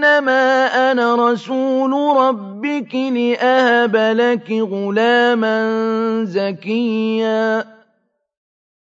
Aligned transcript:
إنما 0.00 0.66
أنا 0.92 1.14
رسول 1.14 2.16
ربك 2.16 2.94
لأهب 2.94 3.96
لك 3.96 4.50
غلاما 4.50 5.56
زكيا 6.24 7.64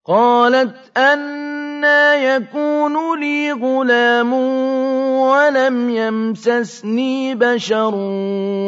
قالت 0.06 0.98
أنا 0.98 2.16
يكون 2.16 3.20
لي 3.20 3.52
غلام 3.52 4.34
ولم 4.34 5.90
يمسسني 5.90 7.36
بشر 7.36 7.96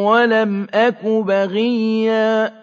ولم 0.07 0.67
أك 0.73 1.05
بغيا 1.05 2.53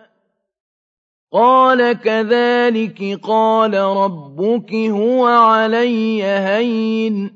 قال 1.32 1.92
كذلك 1.92 3.20
قال 3.22 3.74
ربك 3.74 4.74
هو 4.74 5.26
علي 5.26 6.24
هين 6.24 7.35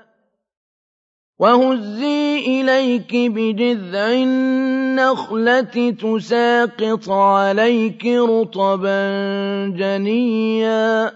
وهزي 1.41 2.37
إليك 2.37 3.15
بجذع 3.15 4.07
النخلة 4.11 5.89
تساقط 5.89 7.09
عليك 7.09 8.05
رطبا 8.05 9.01
جنيا 9.77 11.11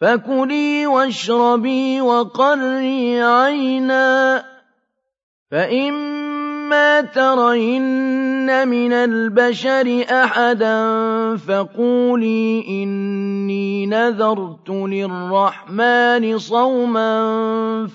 فكلي 0.00 0.86
واشربي 0.86 2.00
وقري 2.00 3.22
عينا 3.22 4.44
فإما 5.50 6.19
ترين 7.00 8.68
من 8.68 8.92
البشر 8.92 10.04
أحدا 10.10 10.76
فقولي 11.36 12.64
إني 12.68 13.86
نذرت 13.86 14.70
للرحمن 14.70 16.38
صوما 16.38 17.12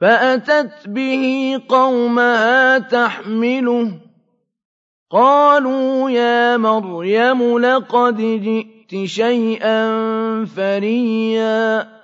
فأتت 0.00 0.72
به 0.86 1.60
قومها 1.68 2.78
تحمله. 2.78 3.90
قالوا 5.10 6.10
يا 6.10 6.56
مريم 6.56 7.58
لقد 7.58 8.16
جئت 8.16 9.04
شيئا 9.04 9.94
فريا. 10.44 12.03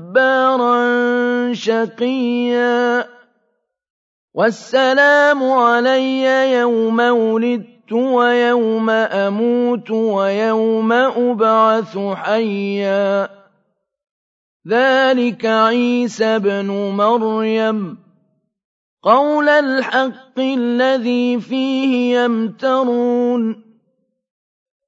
شقيا. 1.53 3.07
والسلام 4.33 5.43
علي 5.43 6.51
يوم 6.51 6.99
ولدت 6.99 7.91
ويوم 7.91 8.89
أموت 8.89 9.91
ويوم 9.91 10.91
أبعث 10.91 11.97
حيا. 11.97 13.29
ذلك 14.67 15.45
عيسى 15.45 16.39
بن 16.39 16.67
مريم. 16.97 17.97
قول 19.03 19.49
الحق 19.49 20.39
الذي 20.39 21.39
فيه 21.39 22.19
يمترون. 22.19 23.70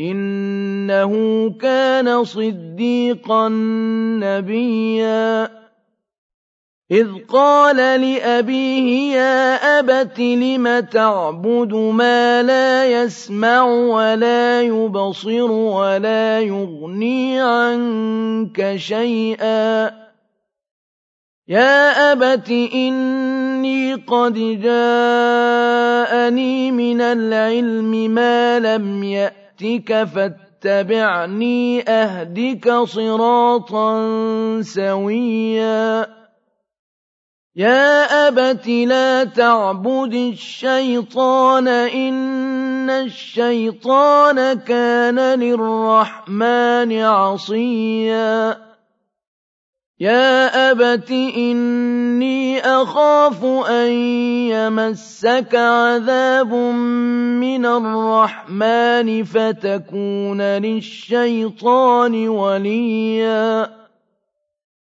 إِنَّهُ 0.00 1.12
كَانَ 1.60 2.24
صِدِّيقًا 2.24 3.48
نَّبِيًّا. 4.20 5.50
إِذْ 6.90 7.08
قَالَ 7.28 7.76
لِأَبِيهِ 7.76 9.14
يَا 9.14 9.54
أَبَتِ 9.78 10.18
لِمَ 10.18 10.80
تَعْبُدُ 10.80 11.74
مَا 11.74 12.42
لَا 12.42 13.02
يَسْمَعُ 13.02 13.64
وَلَا 13.64 14.62
يُبْصِرُ 14.62 15.50
وَلَا 15.50 16.40
يُغْنِي 16.40 17.40
عَنكَ 17.40 18.76
شَيْئًا. 18.76 19.90
يَا 21.48 22.12
أَبَتِ 22.12 22.50
إِنِّي 22.74 23.94
قَدْ 23.94 24.34
جَاءَنِي 24.62 25.90
مِنَ 26.70 27.00
الْعِلْمِ 27.00 28.10
مَا 28.10 28.58
لَمْ 28.60 29.04
يَأْتِ 29.04 29.45
يأتك 29.62 30.04
فاتبعني 30.04 31.84
أهدك 31.88 32.72
صراطا 32.84 33.92
سويا 34.62 36.06
يا 37.56 38.28
أبت 38.28 38.68
لا 38.68 39.24
تعبد 39.24 40.14
الشيطان 40.14 41.68
إن 41.68 42.90
الشيطان 42.90 44.54
كان 44.54 45.18
للرحمن 45.40 46.92
عصيا 46.92 48.65
يا 50.00 50.70
أبت 50.70 51.10
إني 51.10 52.60
أخاف 52.60 53.44
أن 53.64 53.92
يمسك 54.52 55.54
عذاب 55.54 56.52
من 57.40 57.66
الرحمن 57.66 59.24
فتكون 59.24 60.42
للشيطان 60.42 62.28
وليا 62.28 63.70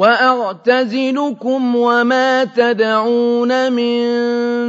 وَأَعْتَزِلُكُمْ 0.00 1.76
وَمَا 1.76 2.44
تَدْعُونَ 2.44 3.72
مِن 3.72 3.98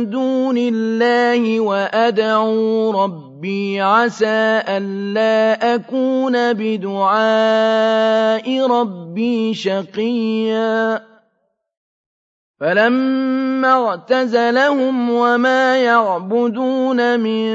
دُونِ 0.09 0.57
اللَّهِ 0.57 1.59
وَأَدْعُو 1.59 2.91
رَبِّي 3.03 3.81
عَسَىٰ 3.81 4.63
أَلَّا 4.67 5.75
أَكُونَ 5.75 6.53
بِدُعَاءِ 6.53 8.45
رَبِّي 8.67 9.53
شَقِيًّا 9.53 11.01
فَلَمَّا 12.59 13.87
اعْتَزَلَهُمْ 13.87 15.09
وَمَا 15.09 15.77
يَعْبُدُونَ 15.77 17.19
مِن 17.19 17.45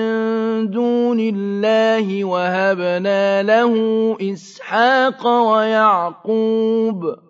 دُونِ 0.71 1.19
اللَّهِ 1.21 2.25
وَهَبْنَا 2.25 3.43
لَهُ 3.43 3.73
إِسْحَاقَ 4.33 5.27
وَيَعْقُوبَ 5.27 7.26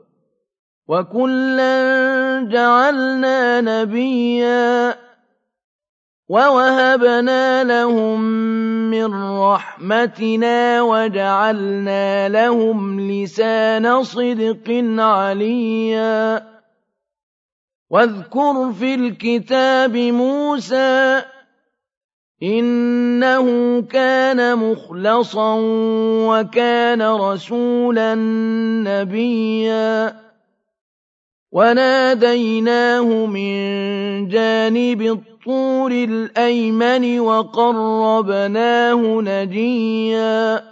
وَكُلًّا 0.89 1.75
جَعَلْنَا 2.51 3.61
نَبِيًّا 3.61 4.95
وَوَهَبْنَا 6.29 7.65
لَهُم 7.65 8.21
مِّن 8.91 9.11
رَّحْمَتِنَا 9.39 10.83
وَجَعَلْنَا 10.83 12.29
لَهُمْ 12.29 13.01
لِسَانَ 13.11 14.03
صِدْقٍ 14.03 14.69
عَلِيًّا 14.99 16.43
وَاذْكُرْ 17.91 18.73
فِي 18.73 18.95
الْكِتَابِ 18.95 19.97
مُوسَىٰ 19.97 21.21
ۚ 21.21 21.25
إِنَّهُ 22.43 23.47
كَانَ 23.83 24.59
مُخْلَصًا 24.59 25.55
وَكَانَ 26.31 27.03
رَسُولًا 27.03 28.15
نَّبِيًّا 28.87 30.26
وَنَادَيْنَاهُ 31.57 33.09
مِن 33.27 33.55
جَانِبِ 34.29 35.01
الطُّورِ 35.03 35.91
الْأَيْمَنِ 35.91 37.21
وَقَرَّبْنَاهُ 37.21 39.01
نَجِيًّا 39.23 40.63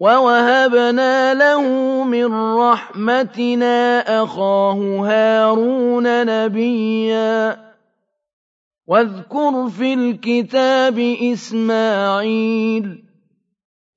وَوَهَبْنَا 0.00 1.34
لَهُ 1.34 1.64
مِن 2.04 2.32
رَّحْمَتِنَا 2.56 4.00
أَخَاهُ 4.22 4.80
هَارُونَ 5.04 6.26
نَبِيًّا 6.26 7.56
وَاذْكُرْ 8.86 9.68
فِي 9.68 9.94
الْكِتَابِ 9.94 10.98
إِسْمَاعِيلَ 11.32 13.09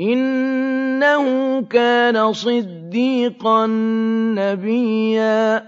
إِنَّهُ 0.00 1.60
كَانَ 1.62 2.32
صِدِّيقًا 2.32 3.66
نَّبِيًّا 4.36 5.64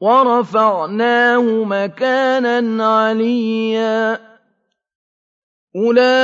وَرَفَعْنَاهُ 0.00 1.64
مَكَانًا 1.64 2.84
عَلِيًّا 2.86 4.18
أُولَٰئِكَ 5.76 6.14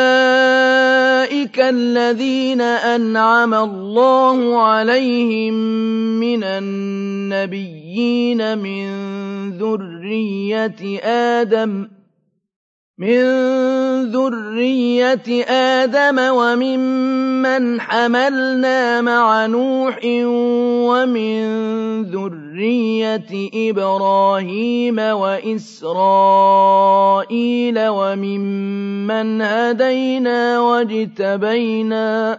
الَّذِينَ 1.61 2.61
أَنْعَمَ 2.61 3.55
اللَّهُ 3.55 4.63
عَلَيْهِم 4.63 5.55
مِّنَ 6.21 6.45
النَّبِيِّينَ 6.45 7.79
مِن 8.59 8.87
ذُرِّيَّةِ 9.59 11.01
آدَمَ 11.05 11.96
مِن 12.99 14.09
ذُرِّيَّةِ 14.09 15.29
آدَمَ 15.45 16.19
وَمِمَّنْ 16.19 17.81
حَمَلْنَا 17.81 19.01
مَعَ 19.01 19.47
نُوحٍ 19.47 19.99
وَمِن 20.89 21.43
ذُرِّيَّةِ 22.09 23.51
إِبْرَاهِيمَ 23.71 24.99
وَإِسْرَائِيلَ 24.99 25.89
وَمِمَّنْ 27.89 29.43
هَدَيْنَا 29.43 30.61
وَاجْتَبَيْنَا 30.61 32.39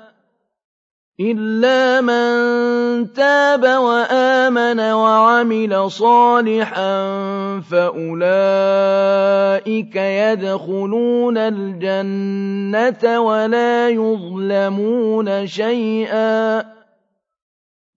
إِلَّا 1.21 2.01
مَن 2.01 3.13
تَابَ 3.13 3.63
وَآمَنَ 3.63 4.79
وَعَمِلَ 4.79 5.91
صَالِحًا 5.91 6.93
فَأُولَٰئِكَ 7.71 8.25
يَدْخُلُونَ 9.95 11.37
الْجَنَّةَ 11.37 13.19
وَلَا 13.21 13.89
يُظْلَمُونَ 13.89 15.47
شَيْئًا. 15.47 16.65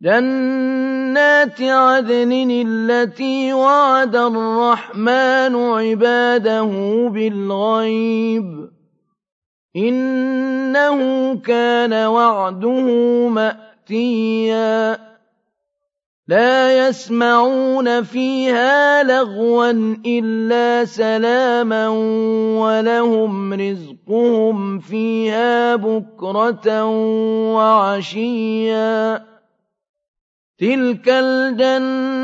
جَنَّاتِ 0.02 1.62
عَدْنٍ 1.62 2.50
الَّتِي 2.69 3.52
وَعَدَ 3.52 4.16
الرَّحْمَٰنُ 4.16 5.57
عِبَادَهُ 5.57 6.71
بِالْغَيْبِ. 7.09 8.45
إِنَّهُ 9.76 10.99
كَانَ 11.35 11.93
وَعْدُهُ 11.93 12.87
مَأْتِيًّا 13.28 14.99
لَا 16.28 16.88
يَسْمَعُونَ 16.88 18.02
فِيهَا 18.02 19.02
لَغْوًا 19.02 19.97
إِلَّا 20.07 20.85
سَلَامًا 20.85 21.88
وَلَهُمْ 22.59 23.52
رِزْقُهُمْ 23.52 24.78
فِيهَا 24.78 25.76
بُكْرَةً 25.76 26.85
وَعَشِيًّا 27.54 29.23
تِلْكَ 30.59 31.09
الْجَنَّةُ 31.09 32.24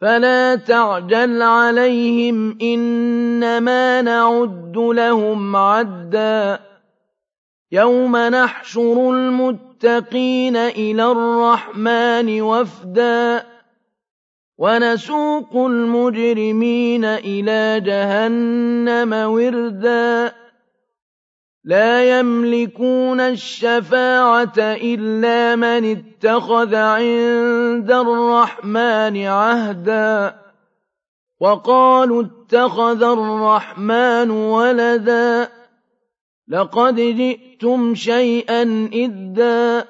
فلا 0.00 0.54
تعجل 0.54 1.42
عليهم 1.42 2.58
إنما 2.62 4.02
نعد 4.02 4.76
لهم 4.76 5.56
عدا. 5.56 6.60
يوم 7.72 8.16
نحشر 8.16 9.10
المتقين 9.10 10.56
إلى 10.56 11.04
الرحمن 11.12 12.42
وفدا. 12.42 13.44
ونسوق 14.58 15.56
المجرمين 15.56 17.04
إلى 17.04 17.80
جهنم 17.80 19.12
وردا. 19.12 20.39
لا 21.64 22.18
يملكون 22.18 23.20
الشفاعة 23.20 24.58
إلا 24.58 25.56
من 25.56 25.90
اتخذ 25.90 26.74
عند 26.74 27.90
الرحمن 27.90 29.16
عهدا 29.26 30.36
وقالوا 31.40 32.22
اتخذ 32.22 33.02
الرحمن 33.02 34.30
ولدا 34.30 35.48
لقد 36.48 36.94
جئتم 36.94 37.94
شيئا 37.94 38.90
إدا 38.94 39.86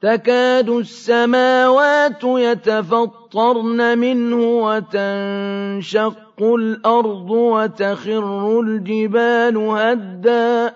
تكاد 0.00 0.68
السماوات 0.68 2.24
يتفطرن 2.24 3.98
منه 3.98 4.36
وتنشق 4.36 6.21
الأرض 6.40 7.30
وتخر 7.30 8.60
الجبال 8.60 9.56
هدا 9.56 10.74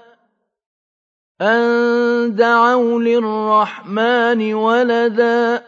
أَن 1.40 2.34
دَعَوْا 2.34 3.00
لِلرَّحْمَٰنِ 3.02 4.54
وَلَدًا 4.54 5.64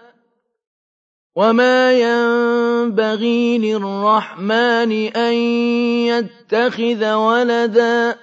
وَمَا 1.36 1.92
يَنبَغِي 1.92 3.58
لِلرَّحْمَٰنِ 3.58 4.92
أَن 5.16 5.34
يَتَّخِذَ 6.08 7.12
وَلَدًا 7.12 8.16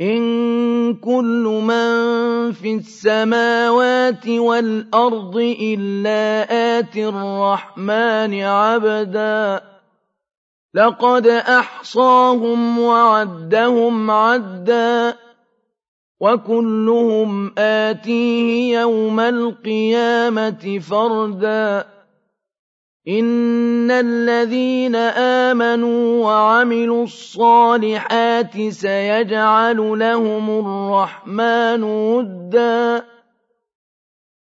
إِن 0.00 0.94
كُلُّ 0.94 1.44
مَن 1.64 1.92
فِي 2.52 2.74
السَّمَاوَاتِ 2.74 4.28
وَالْأَرْضِ 4.28 5.36
إِلَّا 5.60 6.46
آتِي 6.78 7.08
الرَّحْمَٰنِ 7.08 8.34
عَبْدًا 8.34 9.77
لَّقَدْ 10.74 11.26
أَحْصَاهُمْ 11.26 12.78
وَعَدَّهُمْ 12.78 14.10
عَدًّا 14.10 15.16
وَكُلُّهُمْ 16.20 17.54
آتِيهِ 17.58 18.78
يَوْمَ 18.78 19.20
الْقِيَامَةِ 19.20 20.78
فَرْدًا 20.78 21.86
إِنَّ 23.08 23.90
الَّذِينَ 23.90 24.96
آمَنُوا 25.46 26.24
وَعَمِلُوا 26.24 27.04
الصَّالِحَاتِ 27.04 28.60
سَيَجْعَلُ 28.68 29.98
لَهُمُ 29.98 30.46
الرَّحْمَٰنُ 30.50 31.82
وُدًّا 31.82 33.04